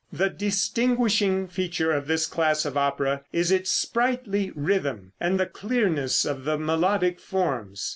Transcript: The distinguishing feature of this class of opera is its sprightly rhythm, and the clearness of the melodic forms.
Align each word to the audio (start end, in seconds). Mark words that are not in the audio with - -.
The 0.11 0.31
distinguishing 0.31 1.47
feature 1.47 1.91
of 1.91 2.07
this 2.07 2.25
class 2.25 2.65
of 2.65 2.75
opera 2.75 3.21
is 3.31 3.51
its 3.51 3.71
sprightly 3.71 4.51
rhythm, 4.55 5.11
and 5.19 5.39
the 5.39 5.45
clearness 5.45 6.25
of 6.25 6.43
the 6.43 6.57
melodic 6.57 7.19
forms. 7.19 7.87